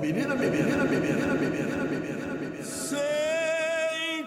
[0.00, 2.62] menina, minha menina, menina, menina, menina, menina.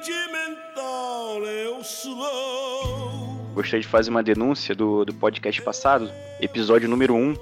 [0.01, 3.51] Sentimental eu sou.
[3.53, 7.35] Gostaria de fazer uma denúncia do, do podcast passado, episódio número 1,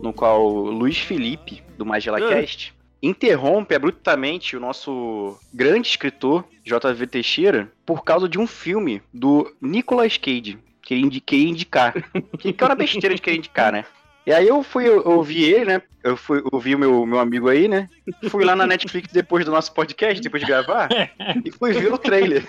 [0.00, 2.72] no qual Luiz Felipe, do MagelaCast,
[3.02, 10.16] interrompe abruptamente o nosso grande escritor, JV Teixeira, por causa de um filme do Nicolas
[10.16, 11.92] Cage, que ele indi- queria indicar.
[12.38, 13.84] que que é uma besteira de querer indicar, né?
[14.28, 15.82] E aí eu fui eu- ouvir ele, né?
[16.04, 17.88] Eu fui ouvir o meu, meu amigo aí, né?
[18.28, 20.90] Fui lá na Netflix depois do nosso podcast, depois de gravar,
[21.42, 22.44] e fui ver o trailer.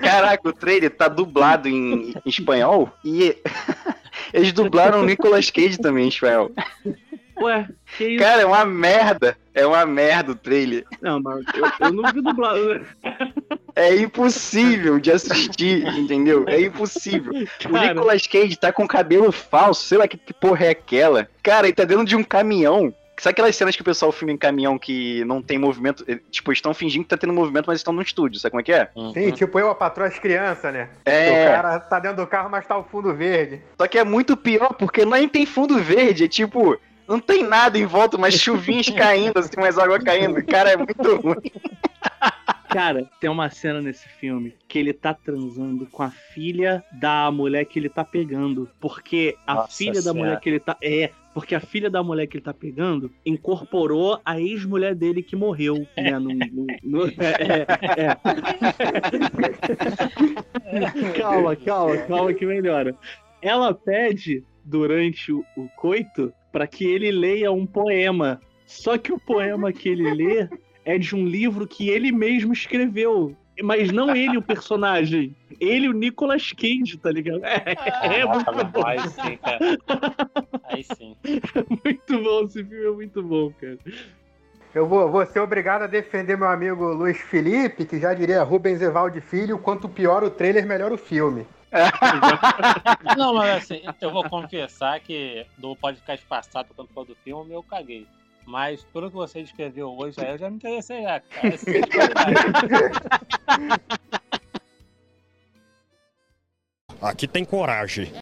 [0.00, 3.36] Caraca, o trailer tá dublado em, em espanhol e
[4.34, 6.50] eles dublaram o Nicolas Cage também em espanhol.
[7.40, 8.24] Ué, que isso?
[8.24, 9.36] Cara, é uma merda.
[9.54, 10.84] É uma merda o trailer.
[11.00, 12.86] Não, mas eu, eu não vi dublado.
[13.78, 16.46] É impossível de assistir, entendeu?
[16.48, 17.30] É impossível.
[17.34, 17.92] O Cara.
[17.92, 21.28] Nicolas Cage tá com cabelo falso, sei lá que, porra é aquela.
[21.42, 22.90] Cara, ele tá dentro de um caminhão.
[23.18, 26.04] Sabe aquelas cenas que o pessoal filma em caminhão que não tem movimento?
[26.30, 28.72] Tipo, estão fingindo que tá tendo movimento, mas estão no estúdio, sabe como é que
[28.72, 28.88] é?
[29.12, 30.88] Sim, tipo eu, a patroa as crianças, né?
[31.04, 31.30] É.
[31.30, 33.62] O cara tá dentro do carro, mas tá o fundo verde.
[33.78, 36.78] Só que é muito pior, porque nem tem fundo verde, é tipo,
[37.08, 40.44] não tem nada em volta, umas chuvinhas caindo, assim, umas água caindo.
[40.44, 41.50] Cara, é muito ruim.
[42.68, 47.64] Cara, tem uma cena nesse filme que ele tá transando com a filha da mulher
[47.64, 48.68] que ele tá pegando.
[48.80, 50.18] Porque a Nossa filha da Senhora.
[50.20, 50.76] mulher que ele tá.
[50.82, 55.36] É, porque a filha da mulher que ele tá pegando incorporou a ex-mulher dele que
[55.36, 56.18] morreu, né?
[56.18, 58.16] No, no- no- é, é, é.
[61.18, 62.94] calma, calma, calma que melhora.
[63.40, 68.40] Ela pede durante o, o coito para que ele leia um poema.
[68.64, 70.48] Só que o poema que ele lê
[70.86, 73.36] é de um livro que ele mesmo escreveu.
[73.62, 75.36] Mas não ele, o personagem.
[75.60, 77.44] Ele, o Nicolas Cage, tá ligado?
[77.44, 78.86] É, é Nossa, muito bom.
[78.86, 79.58] Aí sim, cara.
[80.64, 81.14] Aí sim.
[81.84, 83.78] Muito bom, esse filme é muito bom, cara.
[84.74, 88.80] Eu vou, vou ser obrigado a defender meu amigo Luiz Felipe, que já diria Rubens
[88.80, 91.46] Evaldo Filho, quanto pior o trailer, melhor o filme.
[93.16, 97.62] Não, mas assim, eu vou confessar que do podcast passado, quando foi do filme, eu
[97.62, 98.06] caguei.
[98.46, 101.48] Mas pelo que você descreveu hoje, aí eu já me interessei já, cara.
[101.48, 101.80] Essa é.
[107.02, 108.12] Aqui tem coragem.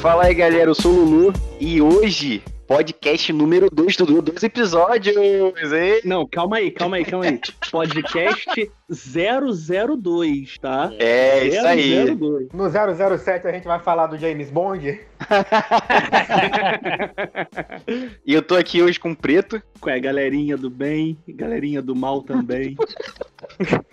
[0.00, 5.16] Fala aí, galera, eu sou o Lulu e hoje, podcast número 2 do dois episódios,
[5.72, 6.00] hein?
[6.04, 7.40] Não, calma aí, calma aí, calma aí.
[7.70, 10.90] Podcast 002, tá?
[10.98, 12.14] É, isso aí.
[12.14, 12.48] 002.
[12.52, 15.00] No 007 a gente vai falar do James Bond.
[18.26, 19.62] E eu tô aqui hoje com o Preto.
[19.80, 22.76] Com a galerinha do bem, galerinha do mal também.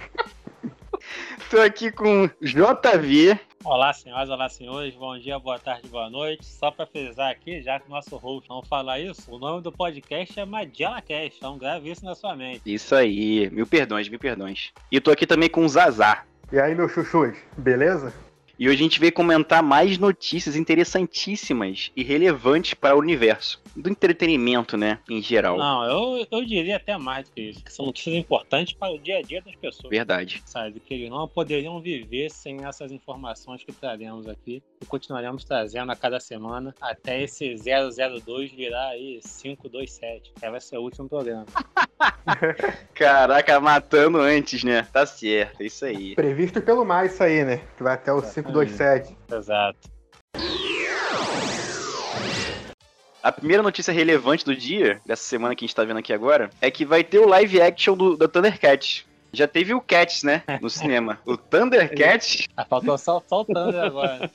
[1.49, 3.37] Tô aqui com JV.
[3.63, 4.95] Olá, senhoras, olá, senhores.
[4.95, 6.43] Bom dia, boa tarde, boa noite.
[6.43, 9.71] Só pra frisar aqui, já que o nosso host não falar isso, o nome do
[9.71, 11.37] podcast é Magela Cast.
[11.37, 12.61] Então grave isso na sua mente.
[12.65, 14.71] Isso aí, mil perdões, mil perdões.
[14.91, 16.25] E tô aqui também com o Zazar.
[16.51, 18.11] E aí, meus chuchus, beleza?
[18.61, 23.59] E hoje a gente veio comentar mais notícias interessantíssimas e relevantes para o universo.
[23.75, 25.57] Do entretenimento, né, em geral.
[25.57, 27.63] Não, eu, eu diria até mais do que isso.
[27.63, 29.89] Que são notícias importantes para o dia a dia das pessoas.
[29.89, 30.43] Verdade.
[30.45, 35.91] Sabe, que eles não poderiam viver sem essas informações que traremos aqui e continuaremos trazendo
[35.91, 41.45] a cada semana até esse 002 virar aí 527, que vai ser o último programa.
[42.93, 44.87] Caraca, matando antes, né?
[44.91, 46.15] Tá certo, é isso aí.
[46.15, 47.61] Previsto pelo mais isso aí, né?
[47.77, 49.15] Que vai até o 527.
[49.31, 49.91] Exato.
[53.23, 56.49] A primeira notícia relevante do dia, dessa semana que a gente tá vendo aqui agora,
[56.59, 59.05] é que vai ter o live action do, da Thundercats.
[59.33, 60.43] Já teve o Cats, né?
[60.61, 61.19] No cinema.
[61.25, 62.47] O Thundercats.
[62.55, 64.29] Ah, faltou só, só o Thunder agora.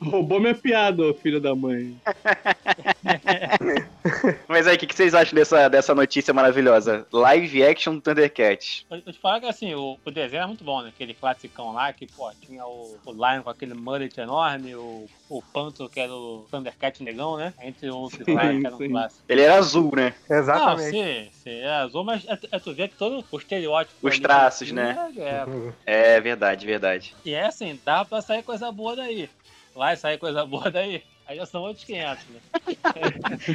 [0.00, 1.96] Roubou minha piada, ô filho da mãe.
[4.48, 7.06] Mas aí, o que, que vocês acham dessa, dessa notícia maravilhosa?
[7.12, 8.84] Live action do Thundercats.
[8.90, 10.88] Eu, eu te falo que assim, o, o desenho é muito bom, né?
[10.88, 15.42] Aquele classicão lá que, pô, tinha o, o Lion com aquele mullet enorme, o, o
[15.52, 17.54] Panto que era o Thundercat negão, né?
[17.62, 19.24] Entre outros Sim, lá que era um clássico.
[19.28, 20.14] Ele era azul, né?
[20.28, 20.90] Não, Exatamente.
[20.90, 23.96] sim, sim, é azul, mas é, é tu vê que todo o estereótipo.
[24.02, 24.96] Os ali traços, do né?
[25.86, 26.14] É, é.
[26.14, 27.14] É verdade, verdade.
[27.24, 29.28] E é assim, dá pra sair coisa boa daí.
[29.74, 31.02] Vai sair coisa boa daí.
[31.26, 32.40] Aí já são outros 500, né?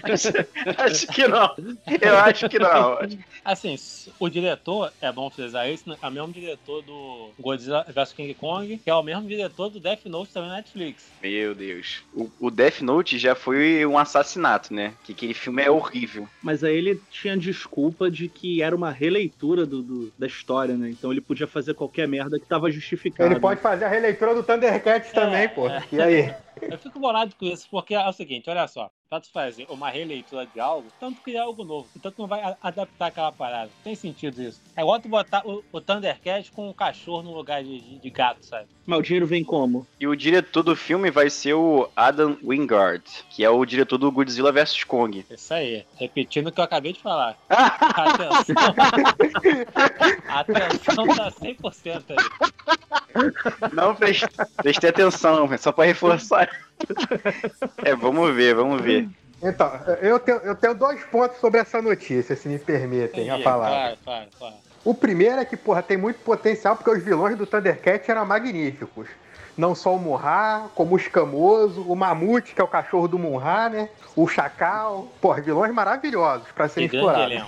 [0.03, 0.27] acho,
[0.81, 1.55] acho que não.
[2.01, 2.97] Eu acho que não.
[3.43, 3.75] Assim,
[4.19, 5.97] o diretor, é bom frisar isso, né?
[6.01, 9.79] é o mesmo diretor do Godzilla vs King Kong, que é o mesmo diretor do
[9.79, 11.05] Death Note também na Netflix.
[11.21, 12.03] Meu Deus.
[12.13, 14.93] O, o Death Note já foi um assassinato, né?
[15.03, 16.27] Que aquele filme é horrível.
[16.41, 20.89] Mas aí ele tinha desculpa de que era uma releitura do, do- da história, né?
[20.89, 23.31] Então ele podia fazer qualquer merda que tava justificado.
[23.31, 25.67] Ele pode fazer a releitura do Thundercats também, pô.
[25.67, 25.83] é.
[25.91, 26.33] E aí?
[26.61, 30.45] Eu fico bolado com isso, porque é o seguinte, olha só, tu fazer uma releitura
[30.45, 33.69] de algo, tanto criar algo novo, então tu não vai adaptar aquela parada.
[33.83, 34.61] Tem sentido isso.
[34.75, 38.09] É igual tu botar o, o Thundercat com um cachorro no lugar de, de- de
[38.09, 38.67] gato, sabe?
[38.85, 39.87] Mas o dinheiro vem como?
[39.99, 44.11] E o diretor do filme vai ser o Adam Wingard, que é o diretor do
[44.11, 45.25] Godzilla vs Kong.
[45.29, 45.85] Isso aí.
[45.97, 47.37] Repetindo o que eu acabei de falar.
[47.49, 48.55] Atenção.
[50.27, 53.71] Atenção tá 100% aí.
[53.73, 54.25] Não preste,
[54.57, 56.49] preste atenção, é só pra reforçar.
[57.83, 59.07] É, vamos ver, vamos ver.
[59.41, 59.71] Então,
[60.01, 63.43] eu tenho, eu tenho dois pontos sobre essa notícia, se me permitem a Entendi.
[63.43, 63.77] palavra.
[63.77, 64.55] Claro, claro, claro.
[64.83, 69.07] O primeiro é que, porra, tem muito potencial porque os vilões do Thundercat eram magníficos.
[69.57, 73.69] Não só o Munra, como o Escamoso, o Mamute, que é o cachorro do Munra,
[73.69, 73.89] né?
[74.15, 75.07] O Chacal.
[75.19, 77.43] Porra, vilões maravilhosos pra serem explorados.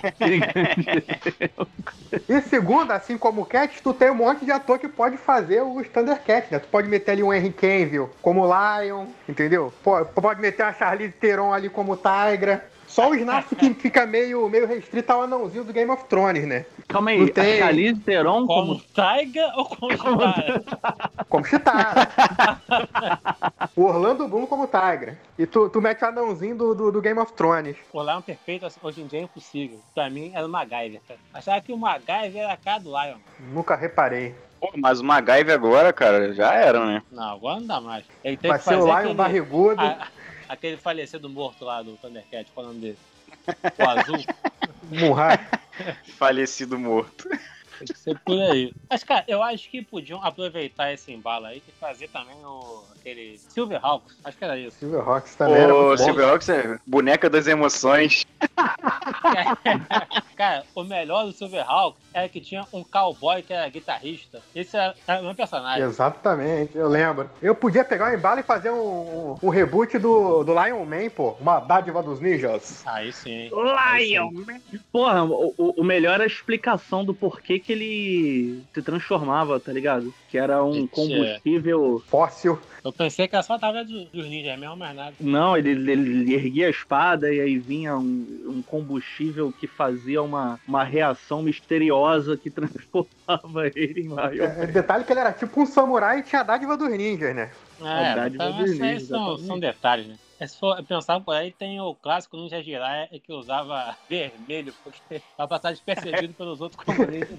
[2.28, 5.62] E segundo, assim como o Cat, tu tem um monte de ator que pode fazer
[5.62, 6.58] os Thundercats, né?
[6.58, 9.72] Tu pode meter ali um Henry Cavill como Lion, entendeu?
[9.82, 12.64] Pô, Pode meter uma Charlize Theron ali como Tigra.
[12.90, 16.66] Só o Snarf que fica meio, meio restrito ao anãozinho do Game of Thrones, né?
[16.88, 17.54] Calma Não aí, tem.
[17.62, 18.80] a Charlize Theron Como como...
[18.92, 20.62] Taiga ou como Chitara?
[21.28, 22.08] Como Chitara.
[23.76, 25.16] o Orlando Bloom como Tigra.
[25.38, 27.76] E tu, tu mete o anãozinho do, do, do Game of Thrones.
[27.92, 29.80] O Lion perfeito assim, hoje em dia é impossível.
[29.94, 31.00] Pra mim era o MacGyver.
[31.06, 31.20] cara.
[31.32, 33.18] Achava que o MacGyver era a cara do Lion.
[33.52, 34.34] Nunca reparei.
[34.60, 37.02] Pô, mas o MacGyver agora, cara, já era, né?
[37.10, 38.04] Não, agora não dá mais.
[38.24, 39.80] Ele tem Vai que ser o fazer Lion aquele, barrigudo.
[39.80, 40.08] a-
[40.50, 42.98] aquele falecido morto lá do Thundercat, qual é o nome dele?
[43.78, 44.18] O azul.
[44.90, 45.48] Munra.
[46.18, 47.28] Falecido morto.
[47.80, 48.72] Tem que ser por aí.
[48.90, 53.38] Mas, cara, eu acho que podiam aproveitar esse embalo aí e fazer também o, aquele
[53.38, 54.18] Silverhawks.
[54.22, 54.76] Acho que era isso.
[54.78, 55.96] Silverhawks também Ô, bom.
[55.96, 58.26] Silverhawks é boneca das emoções.
[60.36, 64.42] cara, o melhor do Silverhawks era que tinha um cowboy que era guitarrista.
[64.54, 65.82] Esse era, era o meu personagem.
[65.84, 67.30] Exatamente, eu lembro.
[67.40, 71.30] Eu podia pegar o embalo e fazer um, um, reboot do, do Lion Man, pô.
[71.40, 72.82] Uma dádiva dos ninjas.
[72.86, 73.50] Aí sim.
[73.78, 74.12] Aí sim.
[74.12, 74.60] Lion Man.
[74.92, 79.72] Porra, o, o- o melhor é a explicação do porquê que ele se transformava, tá
[79.72, 80.12] ligado?
[80.28, 82.02] Que era um Gente, combustível.
[82.06, 82.58] Fóssil.
[82.82, 85.14] Eu pensei que era só tava dos, dos ninjas mesmo, mais nada.
[85.20, 90.58] Não, ele, ele erguia a espada e aí vinha um, um combustível que fazia uma,
[90.66, 95.66] uma reação misteriosa que transformava ele em Lion É, detalhe que ele era tipo um
[95.66, 97.50] samurai e tinha a dádiva dos ninjas, né?
[97.80, 100.14] É, dádiva então, dos isso aí ninjas, são, são detalhes, né?
[100.40, 105.22] É, Se for pensar por aí, tem o clássico Ninja Jiraiya que usava vermelho, porque
[105.36, 107.38] pra passar despercebido pelos outros comunistas.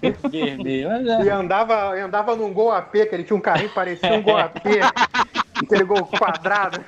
[0.30, 0.88] vermelho.
[0.88, 4.14] Mas é, E andava, andava num Gol AP, que ele tinha um carrinho que parecia
[4.14, 4.62] um Gol AP.
[5.62, 6.84] aquele gol quadrado.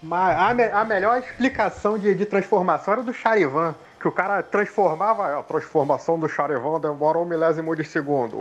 [0.00, 3.74] Mas a, me- a melhor explicação de, de transformação era do Charivan.
[4.00, 5.40] Que o cara transformava.
[5.40, 8.38] A transformação do Charivan demora um milésimo de segundo.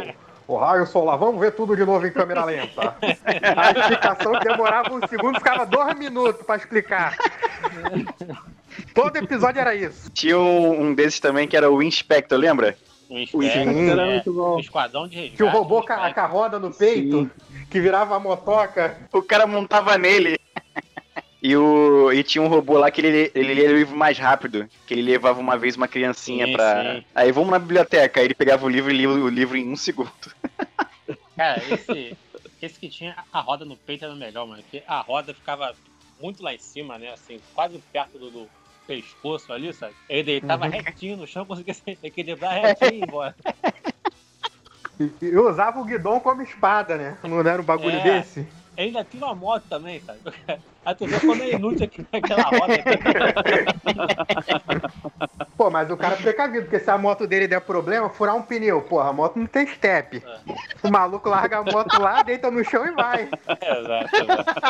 [0.47, 2.95] O raio solar, vamos ver tudo de novo em câmera lenta.
[3.03, 7.17] A explicação demorava um segundo ficava dois minutos pra explicar.
[8.93, 10.09] Todo episódio era isso.
[10.11, 12.77] Tinha um, desses também que era o Inspector, lembra?
[13.09, 13.25] o Sim.
[13.25, 14.55] Spectre, Era é, muito bom.
[14.55, 15.37] o esquadrão de resgate.
[15.37, 16.13] Que o robô com a, Spectre.
[16.13, 17.31] com a roda no peito,
[17.69, 18.97] que virava a motoca.
[19.13, 20.37] O cara montava nele.
[21.41, 24.69] E, o, e tinha um robô lá que ele, ele lia o livro mais rápido.
[24.85, 27.01] Que ele levava uma vez uma criancinha Sim, pra.
[27.03, 27.05] sim.
[27.13, 28.19] Aí vamos na biblioteca.
[28.19, 30.11] Aí ele pegava o livro e lia o livro em um segundo.
[31.35, 32.17] Cara, esse,
[32.61, 34.63] esse que tinha a roda no peito era o melhor, mano.
[34.63, 35.77] Porque a roda ficava
[36.19, 37.11] muito lá em cima, né?
[37.11, 38.51] Assim, quase perto do, do
[38.85, 39.95] pescoço ali, sabe?
[40.07, 40.71] Ele deitava Uhum.
[40.71, 43.35] retinho no chão, conseguia se equilibrar retinho e ir embora.
[44.99, 47.17] E e usava o guidão como espada, né?
[47.23, 48.01] Não era um bagulho É.
[48.01, 48.47] desse?
[48.77, 50.19] Ele ainda tinha uma moto também, sabe?
[50.85, 52.75] A vê como é inútil aqui- aquela roda.
[55.57, 58.41] Pô, mas o cara é precavido, porque se a moto dele der problema, furar um
[58.41, 58.81] pneu.
[58.83, 60.23] Porra, a moto não tem step.
[60.81, 63.27] O maluco larga a moto lá, deita no chão e vai.
[63.61, 64.61] Exato, exato.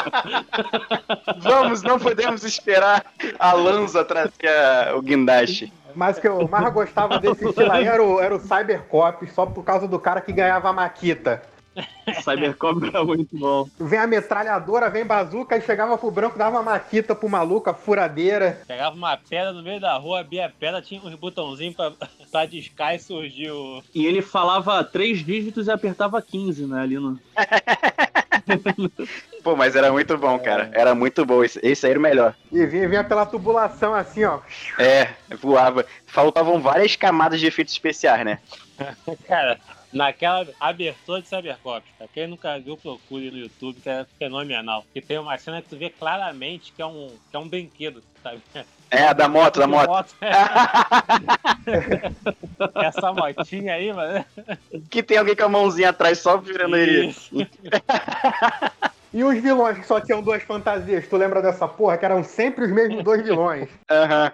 [1.39, 3.05] Vamos, não podemos esperar
[3.37, 5.71] a Lanza trazer a- o guindaste.
[5.93, 9.45] Mas o que eu mais gostava desse estilo aí era o, era o Cybercop, só
[9.45, 11.43] por causa do cara que ganhava a Maquita.
[12.23, 13.69] Cybercop era muito bom.
[13.79, 17.73] Vem a metralhadora, vem bazuca, aí chegava pro branco, dava uma Maquita pro maluco, a
[17.73, 18.61] furadeira.
[18.67, 21.91] Pegava uma pedra no meio da rua, abria a pedra, tinha uns botãozinhos pra,
[22.31, 23.83] pra discar e surgiu.
[23.93, 26.81] E ele falava três dígitos e apertava 15, né?
[26.81, 27.19] Ali no.
[29.43, 30.69] Pô, mas era muito bom, cara.
[30.73, 31.43] Era muito bom.
[31.43, 32.33] Esse, esse aí era o melhor.
[32.51, 34.39] E vinha, vinha pela tubulação assim, ó.
[34.79, 35.09] É,
[35.41, 35.85] voava.
[36.05, 38.39] Faltavam várias camadas de efeitos especiais, né?
[39.27, 39.59] Cara,
[39.91, 44.85] naquela abertura de Cybercops, pra quem nunca viu, procure no YouTube, que é fenomenal.
[44.93, 48.03] Que tem uma cena que tu vê claramente que é um, que é um brinquedo,
[48.21, 48.41] sabe?
[48.89, 50.15] É, a da moto, da moto.
[52.75, 54.25] Essa motinha aí, mano.
[54.89, 57.13] Que tem alguém com a mãozinha atrás só virando ele.
[59.13, 61.97] E os vilões que só tinham duas fantasias, tu lembra dessa porra?
[61.97, 63.69] Que eram sempre os mesmos dois vilões.
[63.89, 64.31] Aham.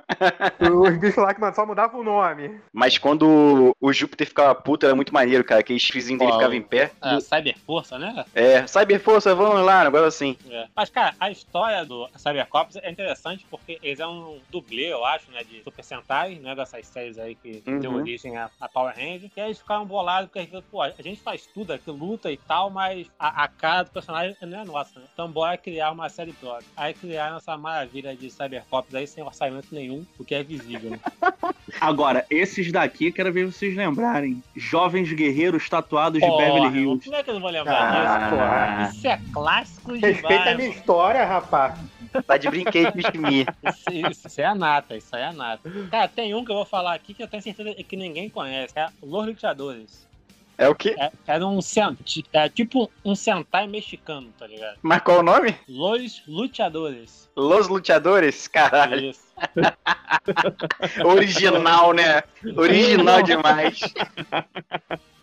[0.60, 2.60] Os bichos lá que mano, só mudavam o nome.
[2.74, 5.62] Mas quando o Júpiter ficava puto, era muito maneiro, cara.
[5.62, 6.40] Aqueles fizinhos dele Qual?
[6.40, 6.92] ficavam em pé.
[7.02, 8.26] Ah, Cyberforça, né?
[8.34, 10.38] É, Cyberforça, vamos lá, um negócio assim.
[10.50, 10.68] É.
[10.76, 15.32] Mas, cara, a história do Cybercops é interessante porque eles é um dublê, eu acho,
[15.32, 15.44] né?
[15.44, 16.56] De Super Sentai, né?
[16.56, 17.80] Dessas séries aí que Uhum.
[17.80, 19.30] deu origem a, a Power Ranger.
[19.36, 22.32] E aí eles ficaram bolados porque eles viram, pô, a gente faz tudo aqui, luta
[22.32, 25.06] e tal, mas a, a cara do personagem não é nossa, né?
[25.14, 26.66] Então bora criar uma série própria.
[26.76, 31.00] Aí criaram essa maravilha de Cybercops aí sem orçamento nenhum, o que é visível, né?
[31.82, 34.42] Agora, esses daqui, quero ver vocês lembrarem.
[34.56, 37.04] Jovens guerreiros tatuados de Porra, Beverly Hills.
[37.06, 38.18] Como é que eu não vou lembrar Ah.
[38.18, 38.90] disso, porra?
[38.94, 40.16] Isso é clássico demais.
[40.16, 41.80] Respeita a minha história, rapaz.
[42.28, 43.46] Tá de brinquedo de mim.
[43.64, 45.70] Isso, isso, isso é a nata, isso aí é a nata.
[45.90, 48.72] Cara, tem um que eu vou falar aqui que eu tenho certeza que ninguém conhece.
[48.78, 50.08] É Los Luchadores.
[50.58, 50.96] É o quê?
[51.00, 54.78] É, era um senti- é tipo um Sentai mexicano, tá ligado?
[54.82, 55.56] Mas qual o nome?
[55.68, 57.30] Los Luchadores.
[57.36, 58.48] Los Luteadores?
[58.48, 59.10] Caralho.
[59.10, 59.24] Isso.
[61.06, 62.22] Original, né?
[62.56, 63.80] Original demais.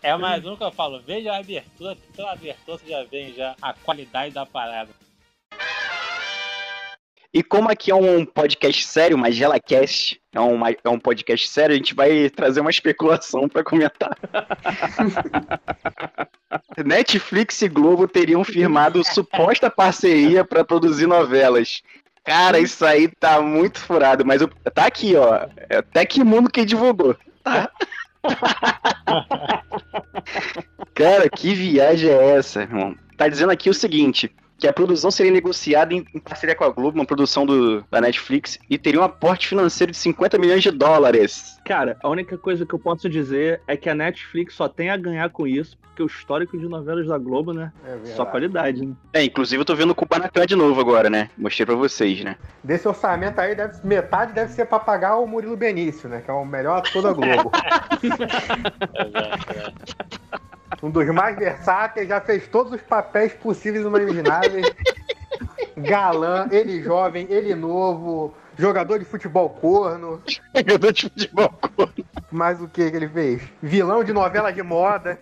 [0.03, 1.01] É mais um que eu falo.
[1.07, 4.91] Veja a abertura, pela abertura você já vem já a qualidade da parada.
[7.33, 11.75] E como aqui é um podcast sério, uma GelaCast, é um, é um podcast sério,
[11.75, 14.17] a gente vai trazer uma especulação pra comentar.
[16.85, 21.83] Netflix e Globo teriam firmado suposta parceria pra produzir novelas.
[22.25, 25.47] Cara, isso aí tá muito furado, mas eu- tá aqui, ó.
[25.69, 27.17] É até que mundo que divulgou.
[27.45, 27.71] Tá?
[30.95, 32.95] Cara, que viagem é essa, irmão?
[33.17, 36.69] Tá dizendo aqui o seguinte: que a produção seria negociada em, em parceria com a
[36.69, 40.71] Globo, uma produção do, da Netflix, e teria um aporte financeiro de 50 milhões de
[40.71, 41.59] dólares.
[41.65, 44.97] Cara, a única coisa que eu posso dizer é que a Netflix só tem a
[44.97, 47.73] ganhar com isso, porque o histórico de novelas da Globo, né?
[47.85, 48.13] É verdade.
[48.17, 48.93] Só qualidade, né?
[49.15, 51.31] É, inclusive eu tô vendo o Kubanacan de novo agora, né?
[51.39, 52.37] Mostrei pra vocês, né?
[52.63, 56.21] Desse orçamento aí, deve- metade deve ser pra pagar o Murilo Benício, né?
[56.21, 57.51] Que é o melhor ator da Globo.
[58.95, 59.53] Exato,
[60.37, 60.50] é.
[60.83, 64.67] Um dos mais versáteis, já fez todos os papéis possíveis e imagináveis.
[65.77, 70.23] Galã, ele jovem, ele novo, jogador de futebol corno.
[70.55, 71.53] Jogador de futebol.
[72.31, 73.43] Mais o que que ele fez?
[73.63, 75.19] Vilão de novela de moda.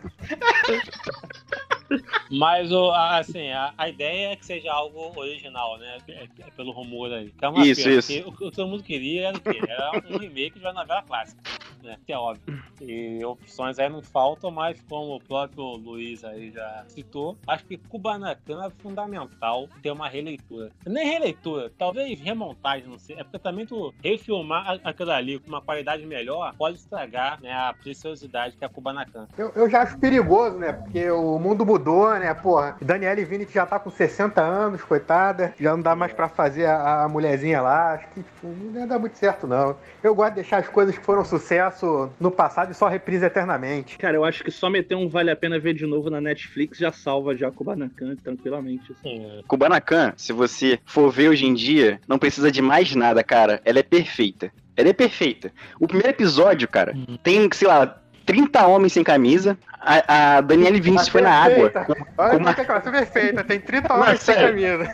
[2.30, 5.98] Mas o, assim, a, a ideia é que seja algo original, né?
[6.08, 7.30] É- é pelo rumor aí.
[7.30, 8.28] Que é uma Isso, pena, isso.
[8.28, 9.60] O, que todo mundo queria era o quê?
[9.66, 11.40] Era um remake de uma novela clássica,
[11.82, 11.96] né?
[12.06, 12.42] Que é óbvio.
[12.80, 17.76] E opções aí não faltam, mas como o próprio Luiz aí já citou, acho que
[17.76, 20.70] Kubanacan é fundamental ter uma releitura.
[20.86, 23.16] Nem releitura, talvez remontagem, não sei.
[23.16, 27.72] É porque também tu refilmar aquilo ali com uma qualidade melhor pode estragar né, a
[27.72, 29.26] preciosidade que é a Kubanacan.
[29.36, 30.72] Eu, eu já acho perigoso, né?
[30.72, 31.77] Porque o mundo mudou,
[32.18, 32.34] né?
[32.34, 35.52] Porra, Daniele Vinicius já tá com 60 anos, coitada.
[35.58, 37.94] Já não dá mais pra fazer a, a mulherzinha lá.
[37.94, 39.76] Acho que tipo, não ia dar muito certo, não.
[40.02, 43.98] Eu gosto de deixar as coisas que foram sucesso no passado e só reprise eternamente.
[43.98, 46.78] Cara, eu acho que só meter um Vale a Pena Ver de novo na Netflix
[46.78, 48.92] já salva já Kubanacan tranquilamente.
[48.92, 49.02] assim.
[49.02, 53.60] Sim, Kubanacan, se você for ver hoje em dia, não precisa de mais nada, cara.
[53.64, 54.50] Ela é perfeita.
[54.76, 55.52] Ela é perfeita.
[55.80, 56.94] O primeiro episódio, cara,
[57.24, 57.97] tem, sei lá,
[58.28, 59.58] 30 homens sem camisa.
[59.80, 61.70] A, a Daniele foi na água.
[61.70, 62.04] Perfeita.
[62.18, 63.42] Olha é que é perfeita.
[63.44, 64.48] Tem 30 Não, horas sem sério.
[64.50, 64.92] camisa.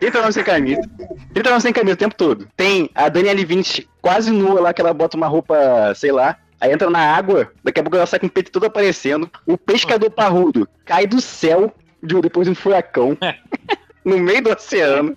[0.00, 0.80] 30 homens sem camisa.
[1.34, 2.48] 30 homens sem camisa o tempo todo.
[2.56, 5.54] Tem a Daniele Vinicius quase nua lá, que ela bota uma roupa,
[5.94, 6.38] sei lá.
[6.58, 9.30] Aí entra na água, daqui a pouco ela sai com o peito todo aparecendo.
[9.44, 13.18] O pescador parrudo cai do céu de- depois de um furacão.
[14.02, 15.14] no meio do oceano.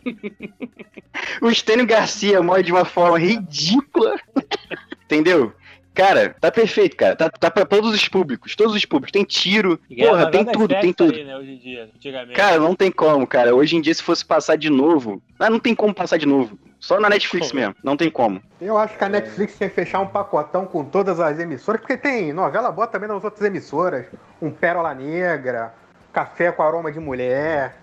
[1.41, 4.17] O Stênio Garcia morre de uma forma ridícula.
[5.05, 5.53] Entendeu?
[6.00, 7.15] Cara, tá perfeito, cara.
[7.15, 9.12] Tá, tá pra todos os públicos, todos os públicos.
[9.12, 11.13] Tem tiro, E porra, tem tudo, tem tudo.
[11.13, 12.34] Aí, né, hoje em dia, antigamente.
[12.34, 13.53] Cara, não tem como, cara.
[13.53, 15.22] Hoje em dia, se fosse passar de novo.
[15.38, 16.58] Ah, não tem como passar de novo.
[16.79, 17.58] Só na Netflix Pô.
[17.58, 17.75] mesmo.
[17.84, 18.41] Não tem como.
[18.62, 21.98] Eu acho que a Netflix tinha que fechar um pacotão com todas as emissoras, porque
[21.98, 24.06] tem novela boa também nas outras emissoras.
[24.41, 25.74] Um Pérola Negra,
[26.13, 27.75] Café com Aroma de Mulher,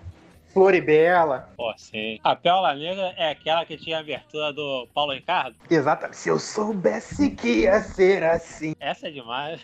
[0.57, 1.49] Floribela.
[1.55, 2.19] Pô, sim.
[2.23, 5.55] A Pérola Negra é aquela que tinha a abertura do Paulo Ricardo?
[5.69, 6.17] Exatamente.
[6.17, 8.73] Se eu soubesse que ia ser assim.
[8.79, 9.61] Essa é demais.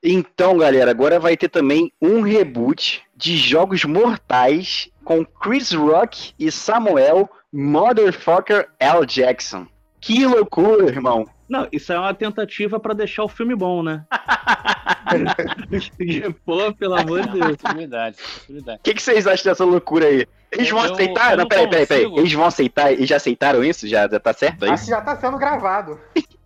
[0.00, 6.52] Então, galera, agora vai ter também um reboot de Jogos Mortais com Chris Rock e
[6.52, 9.04] Samuel Motherfucker L.
[9.04, 9.66] Jackson.
[10.00, 11.26] Que loucura, irmão.
[11.48, 14.04] Não, isso é uma tentativa pra deixar o filme bom, né?
[16.44, 17.56] Pô, pelo amor de Deus.
[17.56, 18.78] Possibilidade, possibilidade.
[18.80, 20.26] O que, que vocês acham dessa loucura aí?
[20.52, 21.32] Eles vão Eu- aceitar?
[21.32, 22.04] eu não, não peraí, peraí, peraí.
[22.16, 22.92] Eles vão aceitar?
[22.92, 23.86] Eles já aceitaram isso?
[23.86, 24.64] Já, já tá certo?
[24.64, 26.00] É Acho já tá sendo gravado.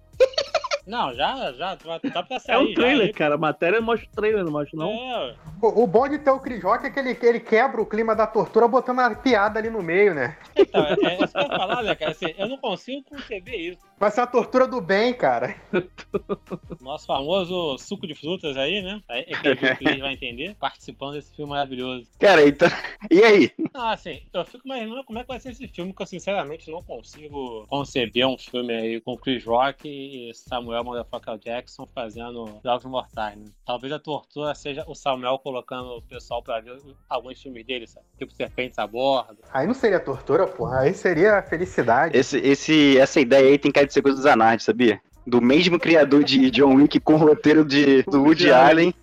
[0.87, 2.57] Não, já, já, tá, tá pra sair.
[2.57, 3.13] É um já, trailer, aí.
[3.13, 3.37] cara.
[3.37, 4.91] A matéria mostra o trailer, não mostra, não?
[4.91, 7.87] É, O, o bom de ter o Chris Rock é que ele, ele quebra o
[7.87, 10.37] clima da tortura botando uma piada ali no meio, né?
[10.57, 12.11] então, é, é isso que eu ia falar, né, cara?
[12.11, 13.79] Assim, eu não consigo conceber isso.
[14.01, 15.55] Vai ser uma tortura do bem, cara.
[16.81, 19.03] Nosso famoso suco de frutas aí, né?
[19.07, 22.07] Aí, é que o Cris vai entender, participando desse filme maravilhoso.
[22.19, 22.67] Cara, então.
[23.11, 23.51] E aí?
[23.75, 26.71] Não, assim, eu fico imaginando como é que vai ser esse filme, que eu sinceramente
[26.71, 32.85] não consigo conceber um filme aí com Chris Rock e Samuel Motherfucker Jackson fazendo Jogos
[32.85, 33.47] Mortais, né?
[33.67, 38.07] Talvez a tortura seja o Samuel colocando o pessoal pra ver alguns filmes dele, sabe?
[38.19, 39.39] Tipo Serpentes a Bordo.
[39.53, 40.81] Aí não seria tortura, porra.
[40.81, 42.17] Aí seria felicidade.
[42.17, 45.01] Esse, esse, essa ideia aí tem cara de ser coisa do Zanardi, sabia?
[45.27, 48.95] Do mesmo criador de John Wick com o roteiro de, do Woody Allen.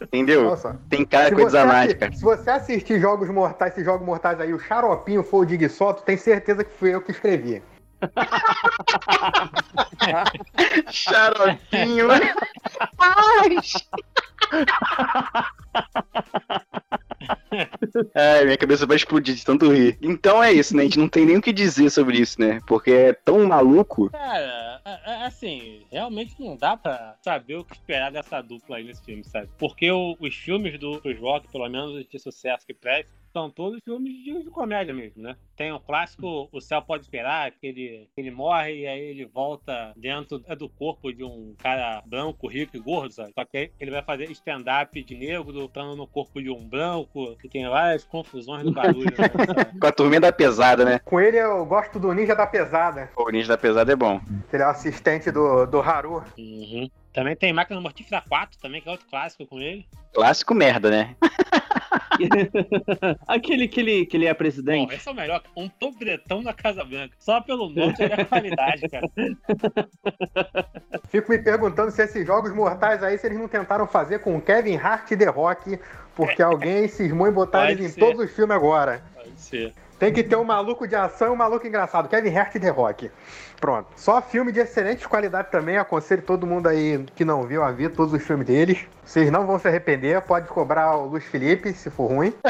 [0.00, 0.44] Entendeu?
[0.44, 0.78] Nossa.
[0.88, 2.12] Tem cara Se coisa do você, Zanardi, assi- cara.
[2.12, 6.02] se você assistir Jogos Mortais, esses Jogos Mortais aí, o Xaropinho for o Dig Soto,
[6.04, 7.62] tem certeza que fui eu que escrevi.
[10.90, 12.08] Xaropinho.
[12.98, 13.56] Ai,
[18.44, 19.96] minha cabeça vai explodir de tanto rir.
[20.00, 20.82] Então é isso, né?
[20.82, 22.60] A gente não tem nem o que dizer sobre isso, né?
[22.66, 24.10] Porque é tão maluco.
[24.10, 24.80] Cara,
[25.24, 29.48] assim, realmente não dá pra saber o que esperar dessa dupla aí nesse filme, sabe?
[29.58, 33.78] Porque o- os filmes do Chris Rock, pelo menos de sucesso que presta, são todos
[33.84, 35.36] filmes de, de comédia mesmo, né?
[35.54, 39.92] Tem o clássico O Céu Pode Esperar, que ele, ele morre e aí ele volta
[39.94, 43.32] dentro é do corpo de um cara branco, rico e gordo, sabe?
[43.34, 47.46] Só que ele vai fazer stand-up de negro, estando no corpo de um branco, que
[47.46, 49.28] tem várias confusões do barulho, né?
[49.78, 50.98] Com a turminha da pesada, né?
[51.04, 54.18] Com ele eu gosto do Ninja da Pesada, O Ninja da Pesada é bom.
[54.50, 56.24] ele é o assistente do, do Haru.
[56.38, 56.88] Uhum.
[57.12, 59.86] Também tem Máquina Mortífera 4, também, que é outro clássico com ele.
[60.14, 61.16] Clássico merda, né?
[63.26, 64.94] Aquele que ele, que ele é Bom, presidente.
[64.94, 65.42] esse é o melhor.
[65.56, 67.14] Um pobretão na Casa Branca.
[67.18, 69.08] Só pelo nome já é qualidade, cara.
[71.08, 74.40] Fico me perguntando se esses Jogos Mortais aí, se eles não tentaram fazer com o
[74.40, 75.78] Kevin Hart e The Rock,
[76.14, 79.02] porque alguém cismou em botar Pode eles em todos os filmes agora.
[79.14, 79.72] Pode ser.
[79.98, 82.08] Tem que ter um maluco de ação e um maluco engraçado.
[82.08, 83.10] Kevin Hart e The Rock.
[83.60, 83.88] Pronto.
[83.96, 85.78] Só filme de excelente qualidade também.
[85.78, 88.86] Aconselho todo mundo aí que não viu a ver todos os filmes deles.
[89.02, 90.20] Vocês não vão se arrepender.
[90.20, 92.34] Pode cobrar o Luiz Felipe, se for ruim.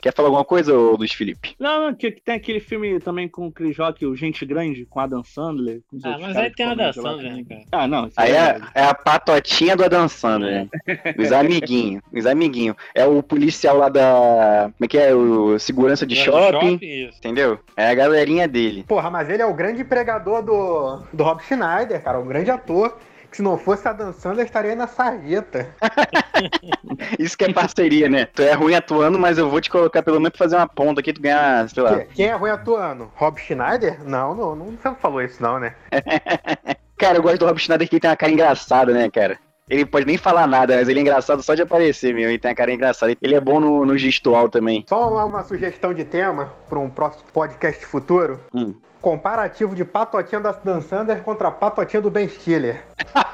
[0.00, 1.54] Quer falar alguma coisa, Luiz Felipe?
[1.58, 4.84] Não, não, que, que tem aquele filme também com o Chris Rock, o Gente Grande,
[4.84, 5.80] com Adam Sandler.
[5.88, 7.62] com os Ah, mas aí tem a comédia lá dançando, né, cara?
[7.70, 8.10] Ah, não.
[8.16, 8.72] Aí é, verdade.
[8.74, 10.68] é a patotinha do Adam Sandler, né?
[11.16, 12.76] Os amiguinhos, os amiguinhos.
[12.94, 14.70] É o policial lá da.
[14.76, 15.14] Como é que é?
[15.14, 16.78] O segurança de shopping.
[16.82, 17.16] isso.
[17.18, 17.58] Entendeu?
[17.76, 18.84] É a galerinha dele.
[18.86, 22.18] Porra, mas ele é o grande empregador do, do Rob Schneider, cara.
[22.18, 22.96] Um grande ator.
[23.30, 25.66] Que se não fosse a dançando, eu estaria na sarjeta.
[27.18, 28.26] Isso que é parceria, né?
[28.26, 31.00] Tu é ruim atuando, mas eu vou te colocar pelo menos pra fazer uma ponta
[31.00, 31.98] aqui, tu ganhar, sei lá.
[31.98, 33.10] Que- Quem é ruim atuando?
[33.16, 33.98] Rob Schneider?
[34.04, 35.74] Não, não, não, você não falou isso não, né?
[36.96, 39.36] Cara, eu gosto do Rob Schneider que ele tem uma cara engraçada, né, cara?
[39.68, 42.28] Ele pode nem falar nada, mas ele é engraçado só de aparecer, meu.
[42.28, 43.16] Ele tem a cara engraçada.
[43.20, 44.84] Ele é bom no, no gestual também.
[44.86, 48.40] Só uma, uma sugestão de tema para um próximo podcast futuro.
[48.52, 48.74] Hum.
[49.00, 52.84] Comparativo de Patotinha da Dan Sander contra Patotinha do Ben Stiller.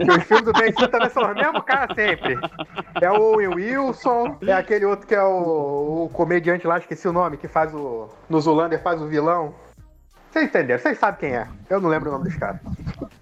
[0.00, 2.36] Os filmes do Ben Stiller também são os mesmos caras sempre.
[3.00, 7.36] É o Wilson, é aquele outro que é o, o comediante lá, esqueci o nome,
[7.36, 8.08] que faz o.
[8.28, 9.54] No Zulander faz o vilão.
[10.34, 11.46] Vocês entenderam, vocês sabem quem é.
[11.70, 12.60] Eu não lembro o nome dos caras.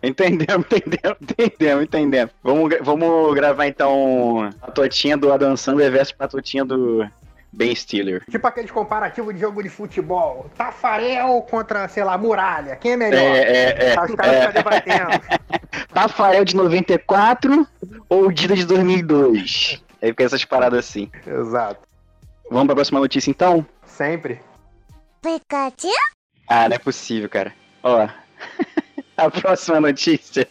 [0.03, 2.35] Entendemos, entendemos, entendemos, entendemos.
[2.43, 7.07] Vamos, vamos gravar então Patotinha do Adam Sandler versus Patotinha do
[7.53, 8.25] Ben Stiller.
[8.31, 10.51] Tipo aqueles comparativos de jogo de futebol.
[10.57, 12.77] Tafarel contra, sei lá, Muralha.
[12.77, 13.21] Quem é melhor?
[13.21, 14.01] É, é, é.
[14.01, 15.11] Os caras ficam debatendo.
[15.93, 17.69] Tafarel de 94
[18.09, 19.85] ou Dida de 2002?
[20.01, 21.11] Aí fica essas paradas assim.
[21.27, 21.87] Exato.
[22.51, 23.67] Vamos pra próxima notícia então?
[23.85, 24.41] Sempre.
[26.55, 27.55] Ah, não é possível, cara.
[27.83, 28.07] Ó,
[29.17, 30.47] a próxima notícia.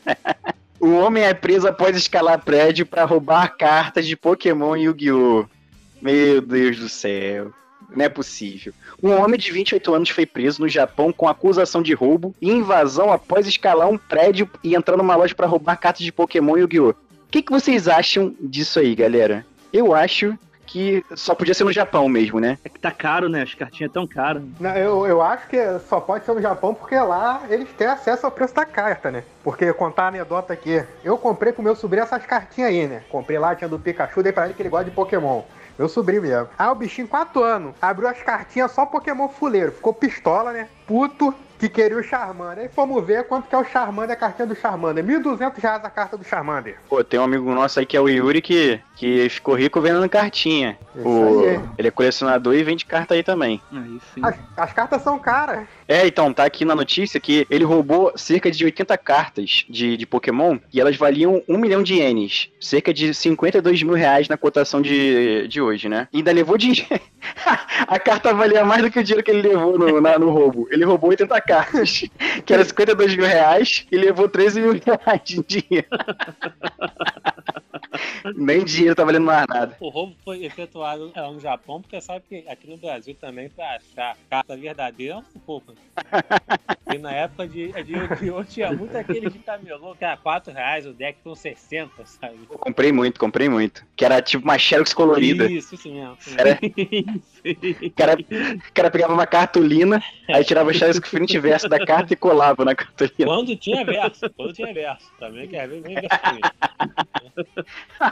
[0.79, 5.45] O homem é preso após escalar prédio pra roubar cartas de Pokémon e Yu-Gi-Oh!
[6.01, 7.53] Meu Deus do céu.
[7.95, 8.73] Não é possível.
[9.03, 13.13] Um homem de 28 anos foi preso no Japão com acusação de roubo e invasão
[13.13, 16.89] após escalar um prédio e entrar numa loja pra roubar cartas de Pokémon e Yu-Gi-Oh!
[16.89, 16.95] O
[17.29, 19.45] que, que vocês acham disso aí, galera?
[19.71, 20.35] Eu acho
[20.71, 22.57] que só podia ser no Japão mesmo, né?
[22.63, 23.41] É que tá caro, né?
[23.41, 24.41] As cartinhas tão caras.
[24.57, 25.57] Não, eu, eu acho que
[25.89, 29.23] só pode ser no Japão porque lá eles têm acesso ao preço da carta, né?
[29.43, 33.03] Porque contar a anedota aqui, eu comprei pro meu sobrinho essas cartinhas aí, né?
[33.09, 35.43] Comprei lá, tinha do Pikachu, dei pra ele que ele gosta de Pokémon.
[35.77, 36.47] Meu sobrinho mesmo.
[36.57, 39.71] Aí o bichinho, 4 anos, abriu as cartinhas só Pokémon fuleiro.
[39.71, 40.67] Ficou pistola, né?
[40.85, 42.63] Puto, que queria o Charmander.
[42.63, 45.05] Aí fomos ver quanto que é o Charmander, a cartinha do Charmander.
[45.05, 46.77] 1.200 reais a carta do Charmander.
[46.89, 50.09] Pô, tem um amigo nosso aí que é o Yuri que, que ficou rico vendendo
[50.09, 50.75] cartinha.
[50.95, 51.61] Isso O, aí.
[51.77, 53.61] ele é colecionador e vende carta aí também.
[53.71, 54.21] Aí sim.
[54.23, 55.67] As, as cartas são caras.
[55.91, 60.05] É, então, tá aqui na notícia que ele roubou cerca de 80 cartas de, de
[60.05, 62.47] Pokémon e elas valiam 1 milhão de ienes.
[62.61, 66.07] Cerca de 52 mil reais na cotação de, de hoje, né?
[66.13, 66.87] E ainda levou dinheiro.
[67.89, 70.65] A carta valia mais do que o dinheiro que ele levou no, na- no roubo.
[70.71, 72.05] Ele roubou 80 cartas,
[72.45, 75.87] que era 52 mil reais, e levou 13 mil reais de dinheiro.
[78.35, 79.75] Nem dinheiro tá valendo mais nada.
[79.79, 83.75] O roubo foi efetuado lá no Japão, porque sabe que aqui no Brasil também, pra
[83.75, 85.73] achar carta verdadeira, é um pouco.
[86.93, 88.43] E na época de, de Yu-Gi-Oh!
[88.43, 92.39] tinha muito aquele de camelô, que era 4 reais, o deck com 60, sabe?
[92.49, 93.85] Eu comprei muito, comprei muito.
[93.95, 95.49] Que era tipo uma Xerox colorida.
[95.49, 96.17] Isso, isso mesmo.
[96.37, 96.59] Era,
[97.85, 101.69] o, cara, o cara pegava uma cartolina, aí tirava o Xerox com frente e verso
[101.69, 103.25] da carta e colava na cartolina.
[103.25, 105.09] Quando tinha verso, quando tinha verso.
[105.19, 106.09] Também quer ver bem verso.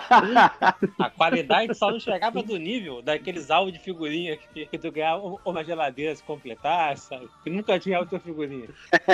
[1.00, 5.36] A qualidade só não chegava do nível daqueles álbuns de figurinha que, que tu ganhava
[5.46, 7.28] uma geladeira se completasse, sabe?
[7.44, 8.68] Que nunca tinha outra figurinha.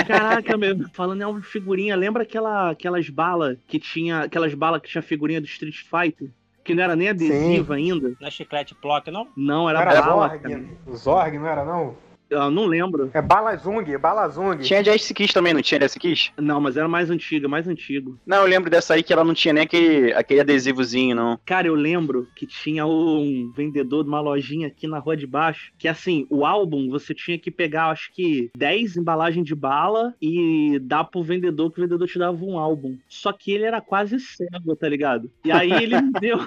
[0.06, 4.20] Caraca, meu, falando em álbum de figurinha, lembra aquela, aquelas balas que tinha.
[4.20, 6.30] Aquelas balas que tinha figurinha do Street Fighter?
[6.64, 8.16] Que não era nem adesiva ainda?
[8.20, 9.28] Na chiclete block, não?
[9.36, 10.28] Não, era, Era bala.
[10.28, 10.78] Zorg.
[10.96, 11.96] Zorg, não era não?
[12.28, 13.10] Eu não lembro.
[13.14, 14.58] É Balazung, Balazung.
[14.58, 16.32] Tinha de Ice Kiss também, não tinha de Ice Kiss?
[16.36, 18.18] Não, mas era mais antiga, mais antigo.
[18.26, 21.38] Não, eu lembro dessa aí que ela não tinha nem aquele, aquele adesivozinho, não.
[21.44, 25.72] Cara, eu lembro que tinha um vendedor de uma lojinha aqui na rua de baixo,
[25.78, 30.78] que assim, o álbum você tinha que pegar, acho que 10 embalagens de bala e
[30.80, 32.96] dar pro vendedor, que o vendedor te dava um álbum.
[33.08, 35.30] Só que ele era quase cego, tá ligado?
[35.44, 36.38] E aí ele me deu.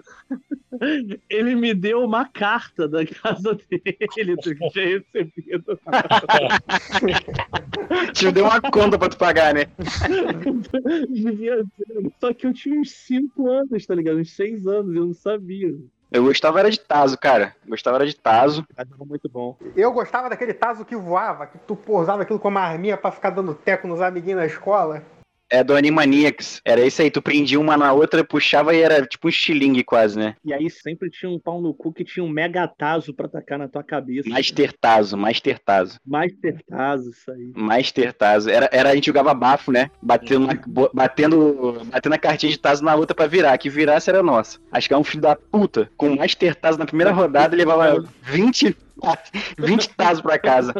[1.29, 5.68] ele me deu uma carta da casa dele, do que tinha recebido.
[8.13, 9.65] Te deu uma conta pra tu pagar, né?
[11.09, 12.11] Devia ser.
[12.19, 14.17] Só que eu tinha uns 5 anos, tá ligado?
[14.17, 15.75] Uns 6 anos, eu não sabia.
[16.11, 17.55] Eu gostava era de Tazo, cara.
[17.67, 18.65] Gostava era de Tazo.
[18.75, 19.55] Era muito bom.
[19.75, 23.53] Eu gostava daquele taso que voava, que tu pousava aquilo como arminha pra ficar dando
[23.53, 25.03] teco nos amiguinhos na escola.
[25.49, 26.61] É do Animaniacs.
[26.63, 30.17] Era isso aí, tu prendia uma na outra, puxava e era tipo um estilingue quase,
[30.17, 30.35] né?
[30.45, 33.57] E aí sempre tinha um pau no cu que tinha um mega taso pra tacar
[33.57, 34.29] na tua cabeça.
[34.29, 35.99] Master Tazo, Master Tazo.
[36.05, 37.51] Master taso, isso aí.
[37.55, 38.49] Master Tazo.
[38.49, 39.89] Era, era, a gente jogava bafo, né?
[40.01, 40.53] Batendo, na,
[40.93, 43.57] batendo, batendo a cartinha de Tazo na outra pra virar.
[43.57, 44.59] Que virasse era nossa.
[44.71, 45.89] Acho que é um filho da puta.
[45.97, 48.75] Com Master Tazo na primeira rodada, levava 20,
[49.57, 50.73] 20 Tazo pra casa.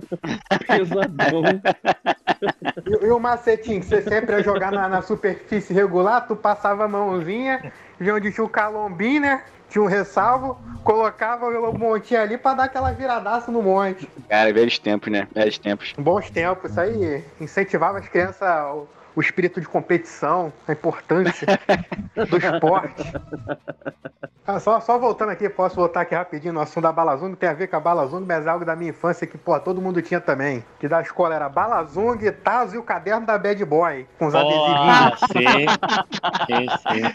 [0.68, 1.44] Pesadão.
[2.86, 6.86] E, e o macetinho, que você sempre ia jogar na, na superfície regular, tu passava
[6.86, 9.44] a mãozinha, via onde tinha o calombinho, né?
[9.70, 14.10] Tinha um ressalvo, colocava o montinho ali pra dar aquela viradaça no monte.
[14.28, 15.28] Cara, velhos tempos, né?
[15.34, 15.94] Velhos tempos.
[15.98, 21.60] Bons tempos, isso aí incentivava as crianças ao- o espírito de competição, a importância
[22.30, 23.04] do esporte.
[24.46, 27.54] Ah, só, só voltando aqui, posso voltar aqui rapidinho no assunto da Balazung, tem a
[27.54, 30.20] ver com a Balazung, mas é algo da minha infância que, pô, todo mundo tinha
[30.20, 30.66] também.
[30.80, 34.80] Que da escola era Balazung, Tazo e o caderno da Bad Boy, com os adesivinhos.
[34.90, 35.68] Ah, sim.
[36.48, 37.14] Sim, sim.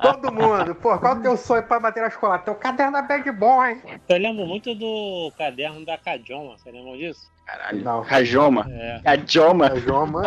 [0.00, 2.44] Todo mundo, pô, qual é o teu sonho pra material escolar?
[2.44, 3.80] Teu caderno da Bad Boy.
[4.06, 7.33] Eu lembro muito do caderno da Cadioma, você lembra disso?
[7.46, 7.84] Caralho.
[7.84, 8.00] Não.
[8.00, 8.66] Rajoma.
[8.70, 9.00] É.
[9.04, 9.66] Cajoma.
[9.66, 10.22] A Joma.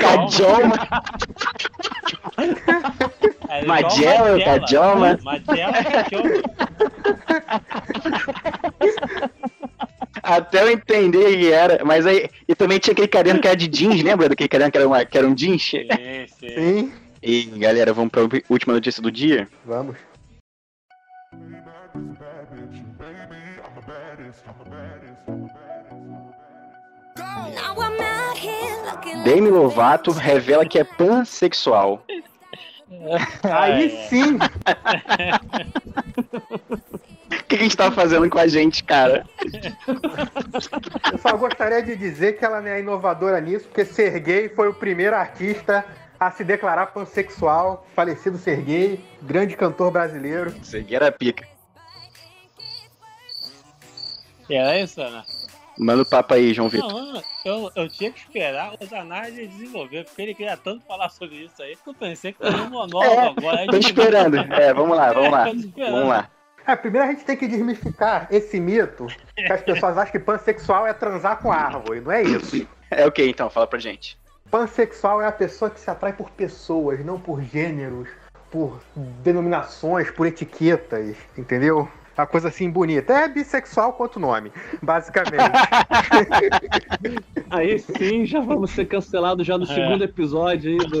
[0.00, 0.74] Cajoma.
[3.48, 5.18] É Magela, Cadioma.
[5.22, 6.30] Magela, Cadioma.
[10.22, 11.84] Até eu entender que era.
[11.84, 12.28] Mas aí.
[12.48, 15.04] E também tinha aquele caderno que era de jeans, lembra daquele caderno que era, uma,
[15.04, 15.62] que era um jeans?
[15.62, 15.86] Sim,
[16.38, 16.48] sim.
[16.48, 19.48] Sim, E galera, vamos pra última notícia do dia.
[19.64, 19.96] vamos.
[29.24, 32.04] Demi Lovato revela que é pansexual.
[33.42, 34.08] Aí é.
[34.08, 34.36] sim,
[37.30, 39.24] O que, que a gente tá fazendo com a gente, cara?
[41.12, 44.74] eu só gostaria de dizer que ela não é inovadora nisso, porque Serguei foi o
[44.74, 45.84] primeiro artista
[46.18, 50.50] a se declarar pansexual, falecido Serguei, grande cantor brasileiro.
[50.50, 51.46] Aqui era pica.
[54.50, 55.24] Era isso, Ana?
[55.80, 56.92] Manda o papo aí, João Vitor.
[56.92, 61.36] Não, eu, eu tinha que esperar o Zanardi desenvolver, porque ele queria tanto falar sobre
[61.36, 63.66] isso aí, que eu pensei que foi um monólogo É, agora.
[63.66, 64.36] Tô esperando.
[64.36, 65.44] É, vamos lá, vamos lá.
[65.48, 65.92] Tô esperando.
[65.92, 66.30] Vamos lá.
[66.66, 70.86] É, primeiro a gente tem que desmistificar esse mito que as pessoas acham que pansexual
[70.86, 72.02] é transar com árvore.
[72.02, 72.68] Não é isso.
[72.90, 73.48] É o que então?
[73.48, 74.18] Fala pra gente.
[74.50, 78.08] Pansexual é a pessoa que se atrai por pessoas, não por gêneros,
[78.50, 78.78] por
[79.22, 81.88] denominações, por etiquetas, entendeu?
[82.20, 83.12] Uma coisa assim bonita.
[83.14, 84.52] É bissexual quanto nome,
[84.82, 85.38] basicamente.
[87.50, 89.74] Aí sim, já vamos ser cancelados já no É.
[89.74, 91.00] segundo episódio aí do,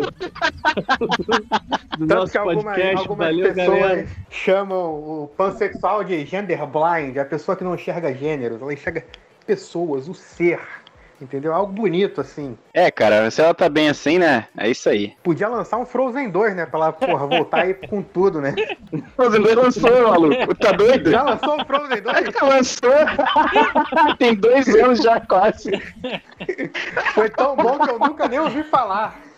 [1.98, 2.96] do Tanto nosso que algumas, podcast.
[2.98, 4.06] algumas Valeu, pessoas galera.
[4.30, 9.04] chamam o pansexual de gender blind, a pessoa que não enxerga gêneros, ela enxerga
[9.46, 10.60] pessoas, o ser.
[11.20, 11.52] Entendeu?
[11.52, 12.56] Algo bonito, assim.
[12.72, 14.48] É, cara, se ela tá bem assim, né?
[14.56, 15.14] É isso aí.
[15.22, 16.64] Podia lançar um Frozen 2, né?
[16.64, 18.54] Pra ela, porra, voltar aí com tudo, né?
[19.16, 20.54] Frozen 2 lançou, maluco.
[20.54, 21.10] Tá doido?
[21.10, 22.34] Já lançou o Frozen 2?
[22.42, 22.90] lançou.
[24.18, 25.70] Tem dois anos já quase.
[27.14, 29.29] Foi tão bom que eu nunca nem ouvi falar.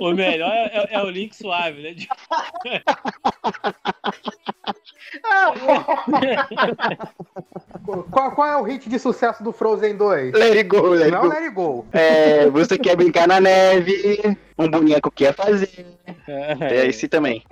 [0.00, 1.92] O melhor é, é- é o link suave, né?
[1.94, 2.08] De-
[8.10, 10.32] Qual, qual é o hit de sucesso do Frozen 2?
[10.32, 11.28] Let it go, let it Não go.
[11.28, 11.86] Let It Go.
[11.92, 15.86] É, você quer brincar na neve, um boneco quer fazer.
[16.60, 17.42] É esse também.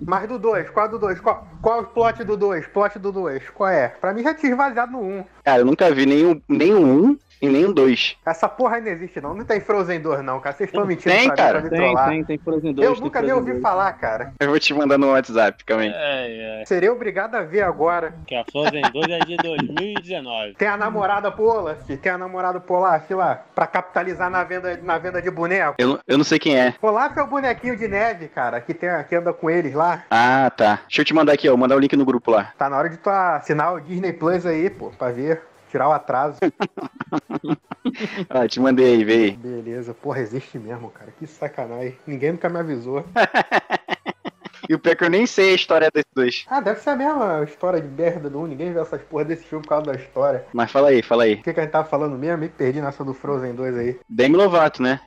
[0.00, 1.20] Mas do 2, qual é do 2?
[1.20, 2.66] Qual, qual é o plot do 2?
[2.68, 3.88] Plot do 2, qual é?
[3.88, 5.24] Pra mim já tinha esvaziado no 1.
[5.42, 8.16] Cara, eu nunca vi nenhum, nenhum um e nenhum dois.
[8.24, 9.34] Essa porra aí não existe, não.
[9.34, 10.56] Não tem Frozen 2, não, cara.
[10.56, 11.60] Vocês estão mentindo Tem, pra cara.
[11.60, 12.08] mim pra me Tem, trollar.
[12.10, 12.88] tem, tem Frozen 2.
[12.88, 13.62] Eu nunca nem ouvi 2.
[13.62, 14.32] falar, cara.
[14.40, 15.92] Eu vou te mandar no WhatsApp, calma aí.
[15.94, 16.64] É, é.
[16.66, 18.14] Serei obrigado a ver agora.
[18.26, 20.54] Que a Frozen 2 é de 2019.
[20.54, 24.78] Tem a namorada pro Olaf, tem a namorada pro Olaf lá, pra capitalizar na venda,
[24.82, 25.74] na venda de boneco.
[25.78, 26.74] Eu, não- eu não sei quem é.
[26.80, 30.04] Olaf é o bonequinho de neve, cara, que, tem, que anda com eles lá.
[30.10, 30.80] Ah, tá.
[30.88, 31.52] Deixa eu te mandar aqui, ó.
[31.52, 32.52] Vou mandar o link no grupo lá.
[32.58, 35.42] Tá na hora de tu assinar o Disney Plus aí, pô, pra ver.
[35.74, 36.38] Tirar o atraso.
[38.30, 39.30] Ah, te mandei aí, aí.
[39.32, 41.12] Beleza, porra, existe mesmo, cara.
[41.18, 41.98] Que sacanagem.
[42.06, 43.04] Ninguém nunca me avisou.
[44.66, 46.46] E o pior é que eu nem sei a história desses dois.
[46.48, 48.46] Ah, deve ser a mesma história de merda do 1.
[48.46, 50.46] Ninguém vê essas porra desse filme por causa da história.
[50.54, 51.34] Mas fala aí, fala aí.
[51.34, 52.38] O que, que a gente tava falando mesmo?
[52.38, 54.00] Me perdi nessa do Frozen 2 aí.
[54.08, 55.00] Demi Lovato, né?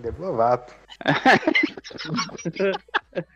[0.00, 0.72] Demi Lovato.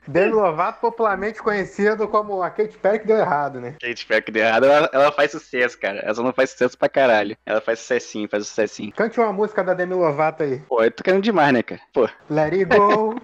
[0.07, 3.77] Demi Lovato, popularmente conhecido como a Katy Perry que deu errado, né?
[3.83, 4.65] Gente, espero que dê errado.
[4.67, 5.99] Ela, ela faz sucesso, cara.
[6.01, 7.37] Ela só não faz sucesso pra caralho.
[7.45, 8.93] Ela faz sucessinho, faz sucessinho.
[8.93, 10.61] Cante uma música da Demi Lovato aí.
[10.69, 11.81] Pô, eu tô querendo demais, né, cara?
[11.93, 13.17] Pô, Let it go.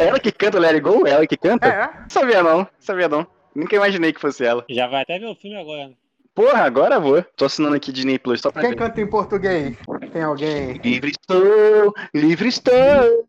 [0.00, 1.06] é ela que canta o Let It Go?
[1.06, 1.68] É ela que canta?
[1.68, 3.26] é, Sabia não, sabia não.
[3.54, 4.64] Nunca imaginei que fosse ela.
[4.68, 5.90] Já vai até ver o filme agora?
[6.34, 7.22] Porra, agora vou.
[7.34, 8.76] Tô assinando aqui Disney Plus só pra quem ver.
[8.76, 9.74] canta em português?
[10.12, 10.72] Tem alguém?
[10.74, 13.28] Livre estou, livre estou.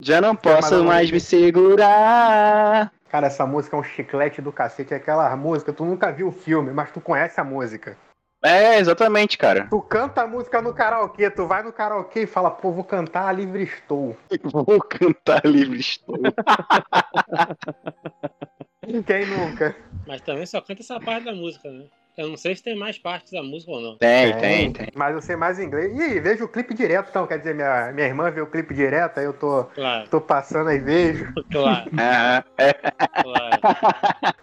[0.00, 2.92] Já não posso mais me segurar.
[3.08, 4.92] Cara, essa música é um chiclete do cacete.
[4.92, 7.96] É aquela música, tu nunca viu o filme, mas tu conhece a música.
[8.42, 9.68] É, exatamente, cara.
[9.70, 13.32] Tu canta a música no karaokê, tu vai no karaokê e fala, pô, vou cantar
[13.34, 14.14] Livre Estou.
[14.44, 16.18] Vou cantar livre estou.
[19.06, 19.74] Quem nunca?
[20.06, 21.86] Mas também só canta essa parte da música, né?
[22.16, 23.96] Eu não sei se tem mais partes da música ou não.
[23.98, 24.86] Tem, tem, tem.
[24.94, 25.92] Mas eu sei mais inglês.
[25.92, 27.26] Ih, vejo o clipe direto, então.
[27.26, 30.68] Quer dizer, minha, minha irmã vê o clipe direto, aí eu tô, Claro, tô passando
[30.70, 31.26] aí vejo.
[31.50, 32.72] claro, Ah, é.
[33.22, 33.60] claro.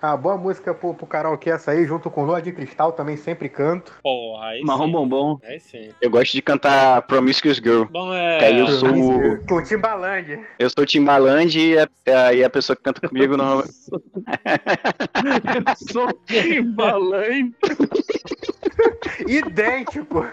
[0.01, 3.47] Ah, boa música pro, pro karaokê essa aí, junto com Lua de Cristal, também sempre
[3.47, 3.93] canto.
[4.03, 4.91] Porra, aí Marrom sim.
[4.91, 5.39] bombom.
[5.43, 5.89] Aí sim.
[6.01, 7.83] Eu gosto de cantar Promiscuous Girl.
[7.89, 8.37] Bom, é.
[8.39, 10.39] Que aí eu sou o- Com o Timbaland.
[10.59, 11.87] Eu sou o Timbaland e a,
[12.27, 13.63] a- e a pessoa que canta comigo não.
[15.21, 17.53] Eu sou Timbaland.
[19.27, 20.25] Idêntico.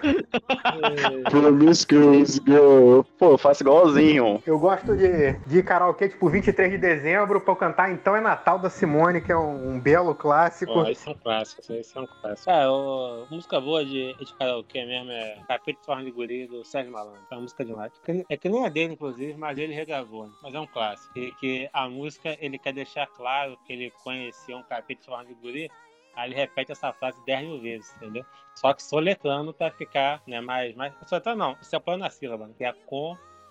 [1.31, 3.01] Promiscuous Girl.
[3.19, 4.43] Pô, eu faço igualzinho.
[4.47, 8.59] Eu gosto de, de karaokê, tipo, 23 de dezembro, pra eu cantar Então é Natal
[8.59, 10.73] da Simone, que é um, um belo clássico.
[10.73, 12.51] Ó, isso é um clássico, isso é um clássico.
[12.51, 16.93] Ah, o, música boa de, de karaokê mesmo é Capítulo Forma de Guri do Sérgio
[16.93, 17.21] Malandro.
[17.31, 17.93] É uma música demais.
[18.05, 20.25] Que- É que nem a dele, inclusive, mas ele regravou.
[20.27, 20.33] né?
[20.43, 21.19] Mas é um clássico.
[21.19, 25.35] E que a música, ele quer deixar claro que ele conhecia um capítulo Forma de
[25.35, 25.71] Guri,
[26.19, 28.25] aí ele repete essa frase 10 mil vezes, entendeu?
[28.55, 30.75] Só que soletrando pra ficar, né, mais...
[30.75, 32.55] mais soletrando não, isso é plano na sílaba, né?
[32.59, 32.75] Que é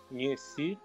[0.09, 0.77] conheci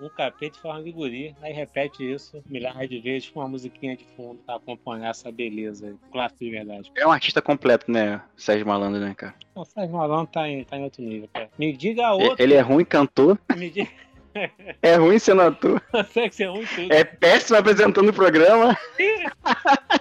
[0.00, 3.94] um capete em forma de guri, aí repete isso milhares de vezes com uma musiquinha
[3.96, 5.96] de fundo pra acompanhar essa beleza aí.
[6.10, 6.92] Clássico de verdade.
[6.96, 8.22] É um artista completo, né?
[8.36, 9.34] Sérgio Malandro, né, cara?
[9.54, 11.50] O Sérgio Malandro tá em, tá em outro nível, cara.
[11.58, 12.42] Me diga outro.
[12.42, 13.90] Ele é ruim cantor, Me diga.
[14.80, 16.92] é ruim sendo ator, Consegue ser ruim em tudo.
[16.92, 18.76] é péssimo apresentando o programa.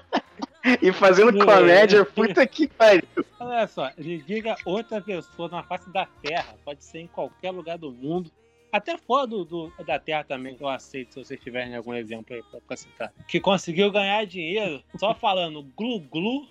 [0.82, 3.04] e fazendo comédia, puta que pariu.
[3.40, 7.78] Olha só, me diga outra pessoa na face da Terra, pode ser em qualquer lugar
[7.78, 8.30] do mundo,
[8.72, 12.36] até fora do, do- da Terra também, que eu aceito se vocês tiverem algum exemplo
[12.36, 16.46] aí pra, pra citar, que conseguiu ganhar dinheiro só falando glu glu,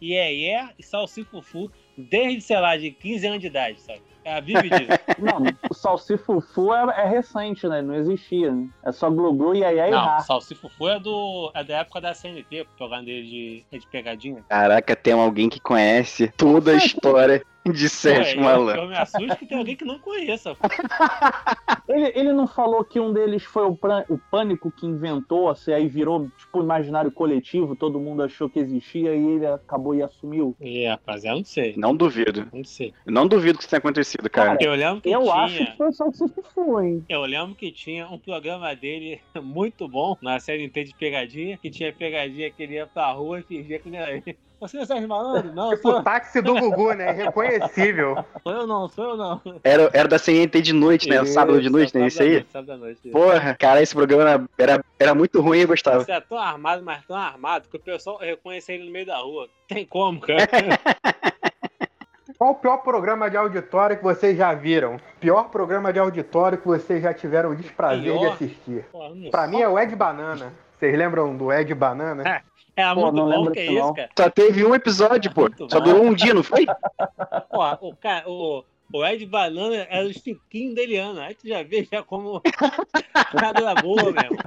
[0.00, 4.00] iê iê e salsifufu desde, sei lá, de 15 anos de idade, sabe?
[4.24, 4.98] Ela vive disso.
[5.18, 7.82] Não, o Salsifufu é, é recente, né?
[7.82, 8.68] Não existia, né?
[8.84, 10.20] É só Glu-Glu e aí aí Não, Rá.
[10.20, 14.44] Salsifufu é, do, é da época da CNT, jogando ele de, é de pegadinha.
[14.48, 17.42] Caraca, tem alguém que conhece toda a história
[17.78, 18.82] de Sérgio Pô, eu, Malandro.
[18.82, 20.54] eu me assusto que tem alguém que não conheça.
[20.54, 20.60] pô.
[21.88, 25.72] Ele, ele não falou que um deles foi o, Pran- o Pânico que inventou, assim,
[25.72, 30.54] aí virou, tipo, imaginário coletivo, todo mundo achou que existia e ele acabou e assumiu.
[30.60, 31.74] Ih, rapaz, eu não sei.
[31.76, 32.46] Não duvido.
[32.52, 32.94] Não sei.
[33.04, 34.56] Não duvido que isso tenha acontecido, cara.
[34.60, 35.34] Eu lembro que Eu tinha.
[35.34, 37.04] acho que foi o Salsifufu, hein?
[37.08, 41.70] Eu lembro que tinha um programa dele muito bom na série T de pegadinha, que
[41.70, 44.38] tinha pegadinha que ele ia pra rua e fingia que não era ele.
[44.60, 45.54] Você é Sérgio Malandro?
[45.54, 47.12] Não, Tipo sou, o táxi do Gugu, né?
[47.12, 48.22] Irreconhecível.
[48.42, 49.40] sou eu não, sou eu não.
[49.64, 51.24] Era, era da CNT de noite, né?
[51.24, 52.06] Sábado de noite, né?
[52.06, 52.44] Isso aí?
[52.52, 53.08] Sábado à noite.
[53.08, 56.04] Porra, cara, esse programa era, era, era muito ruim, eu gostava.
[56.04, 59.16] Você é tão armado, mas tão armado, que o pessoal reconhece ele no meio da
[59.16, 59.48] rua.
[59.66, 60.46] Tem como, cara.
[62.36, 64.98] Qual o pior programa de auditório que vocês já viram?
[65.20, 68.32] Pior programa de auditório que vocês já tiveram o desprazer de Pior?
[68.32, 68.86] assistir?
[68.90, 70.52] Pô, não Pra mim é o Ed Banana.
[70.78, 72.42] Vocês lembram do Ed Banana?
[72.80, 74.10] É Pô, muito não bom que é isso, cara.
[74.16, 75.42] Só teve um episódio, pô.
[75.42, 76.66] Muito Só durou um dia, não foi?
[77.50, 81.24] Porra, o, cara, o, o Ed Banana era o chiquinho da Eliana.
[81.24, 82.42] Aí tu já vê já como
[83.34, 84.38] nada boa mesmo.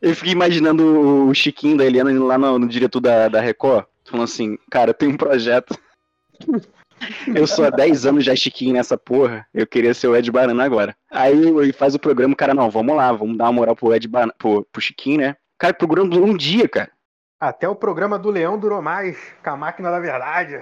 [0.00, 3.86] Eu fiquei imaginando o Chiquinho da Eliana indo lá no, no diretor da, da Record,
[4.04, 5.78] falando assim, cara, eu tenho um projeto.
[7.34, 9.44] Eu sou há 10 anos já Chiquinho nessa porra.
[9.52, 10.94] Eu queria ser o Ed Banana agora.
[11.10, 13.92] Aí ele faz o programa, o cara, não, vamos lá, vamos dar uma moral pro
[13.92, 15.36] Ed Banana, pro, pro Chiquinho, né?
[15.58, 16.90] Cara, o programa durou um dia, cara.
[17.42, 20.60] Até o programa do Leão durou mais, com a máquina da verdade.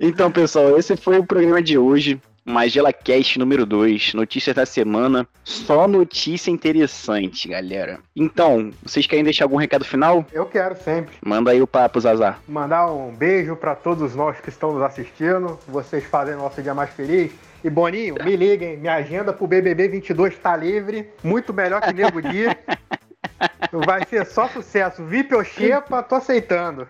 [0.00, 2.20] Então, pessoal, esse foi o programa de hoje.
[2.44, 5.28] Magela Cast número 2, notícias da semana.
[5.44, 8.00] Só notícia interessante, galera.
[8.16, 10.26] Então, vocês querem deixar algum recado final?
[10.32, 12.40] Eu quero sempre Manda aí o papo, Zazar.
[12.48, 15.56] mandar um beijo pra todos nós que estão nos assistindo.
[15.68, 17.30] Vocês fazem nosso dia mais feliz.
[17.62, 22.20] E Boninho, me liguem, minha agenda pro BBB 22 tá livre, muito melhor que Nego
[22.20, 22.46] Di.
[23.72, 25.04] Vai ser só sucesso.
[25.04, 26.86] VIP ou Xepa, tô aceitando.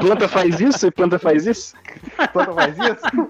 [0.00, 1.74] Planta faz isso e planta faz isso?
[2.32, 3.28] Quando faz isso?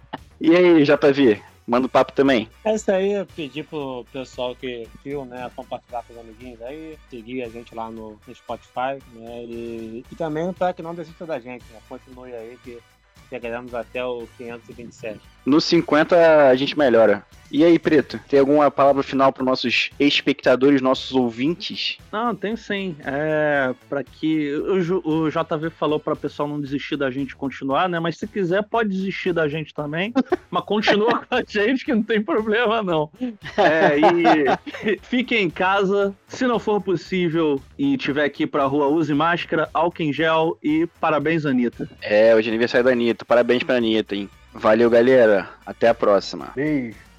[0.42, 1.42] E aí, JV?
[1.66, 2.48] Manda o papo também.
[2.64, 6.98] É isso aí, eu pedi pro pessoal que viu, né, compartilhar com os amiguinhos aí,
[7.10, 11.26] seguir a gente lá no, no Spotify, né, e, e também para que não desista
[11.26, 12.80] da gente, né, continue aí que
[13.28, 15.20] chegaremos até o 527.
[15.44, 17.24] No 50 a gente melhora.
[17.52, 21.98] E aí, Preto, tem alguma palavra final para nossos espectadores, nossos ouvintes?
[22.12, 22.94] Não, tem sim.
[23.04, 27.88] É, para que o, o JV falou para o pessoal não desistir da gente continuar,
[27.88, 27.98] né?
[27.98, 30.12] Mas se quiser pode desistir da gente também,
[30.48, 33.10] mas continua com a gente que não tem problema não.
[33.56, 38.86] É, e fiquem em casa, se não for possível e tiver que ir pra rua,
[38.86, 41.90] use máscara, álcool em gel e parabéns Anitta.
[42.00, 43.24] É, hoje é aniversário da Anitta.
[43.24, 44.30] Parabéns pra Anitta, hein?
[44.52, 45.48] Valeu, galera.
[45.64, 46.52] Até a próxima.
[46.54, 47.09] Beijo.